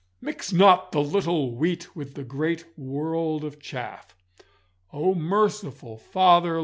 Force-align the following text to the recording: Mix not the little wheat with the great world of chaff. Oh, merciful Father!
Mix 0.19 0.51
not 0.51 0.91
the 0.91 0.99
little 1.03 1.53
wheat 1.55 1.95
with 1.95 2.15
the 2.15 2.23
great 2.23 2.65
world 2.75 3.43
of 3.43 3.59
chaff. 3.59 4.15
Oh, 4.91 5.13
merciful 5.13 5.95
Father! 5.95 6.59